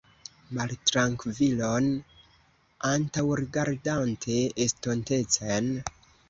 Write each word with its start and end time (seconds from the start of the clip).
Maltrankvilon, 0.59 1.89
antaŭrigardante 2.93 4.41
estontecen? 4.67 5.71